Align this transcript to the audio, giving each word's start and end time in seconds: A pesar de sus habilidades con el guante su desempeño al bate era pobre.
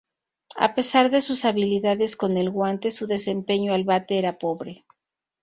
A 0.57 0.73
pesar 0.73 1.11
de 1.11 1.21
sus 1.21 1.45
habilidades 1.45 2.17
con 2.17 2.35
el 2.37 2.49
guante 2.49 2.89
su 2.89 3.05
desempeño 3.05 3.71
al 3.75 3.83
bate 3.83 4.17
era 4.17 4.39
pobre. 4.39 4.83